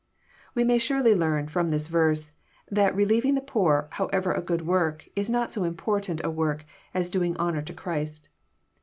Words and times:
We 0.55 0.63
may 0.63 0.79
surely 0.79 1.13
learn, 1.13 1.47
from 1.47 1.69
this 1.69 1.87
verse, 1.87 2.31
that 2.71 2.95
relieving 2.95 3.35
the 3.35 3.39
poor, 3.39 3.87
however 3.91 4.33
good 4.41 4.61
a 4.61 4.63
work, 4.63 5.07
is 5.15 5.29
not 5.29 5.51
so 5.51 5.63
important 5.63 6.21
a 6.23 6.31
work 6.31 6.65
as 6.91 7.11
doing 7.11 7.37
honour 7.37 7.61
to 7.61 7.73
Christ. 7.75 8.27